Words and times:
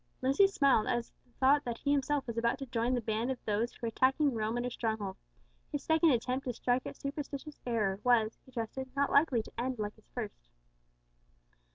Lucius 0.23 0.55
smiled 0.55 0.87
at 0.87 1.03
the 1.27 1.31
thought 1.39 1.63
that 1.63 1.77
he 1.77 1.91
himself 1.91 2.25
was 2.25 2.35
about 2.35 2.57
to 2.57 2.65
join 2.65 2.95
the 2.95 3.01
band 3.01 3.29
of 3.29 3.37
those 3.45 3.71
who 3.71 3.77
were 3.83 3.87
attacking 3.89 4.33
Rome 4.33 4.57
in 4.57 4.63
her 4.63 4.69
stronghold; 4.71 5.15
his 5.71 5.83
second 5.83 6.09
attempt 6.09 6.45
to 6.45 6.53
strike 6.53 6.87
at 6.87 6.95
superstitious 6.95 7.59
error 7.67 7.99
was, 8.03 8.39
he 8.43 8.51
trusted, 8.51 8.89
not 8.95 9.11
likely 9.11 9.43
to 9.43 9.51
end 9.59 9.77
like 9.77 9.93
his 9.95 10.09
first. 10.09 10.49